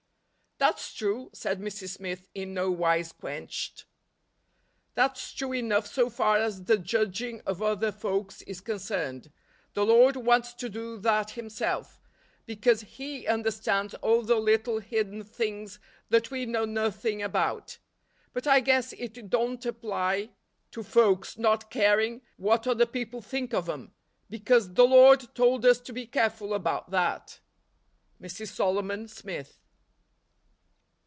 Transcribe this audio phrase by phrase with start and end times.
[0.61, 1.95] "That's true," said Mrs.
[1.95, 3.85] Smith, in no wise quenched.
[4.93, 9.31] That's true enough so far as the judging of other folks is concerned;
[9.73, 11.99] the Lord wants to do that Himself,
[12.45, 15.79] because He understands all the little hidden things
[16.09, 17.79] that we know nothing about;
[18.31, 20.29] but I guess it don't apply
[20.73, 23.93] to folks not caring what other people think of 'em,
[24.29, 27.39] because the Lord told us to be careful about that."
[28.21, 28.49] Mrs.
[28.49, 29.57] Solomon Smith.